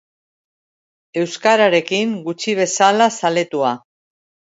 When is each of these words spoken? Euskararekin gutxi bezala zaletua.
Euskararekin 1.23 2.15
gutxi 2.29 2.55
bezala 2.61 3.09
zaletua. 3.21 3.75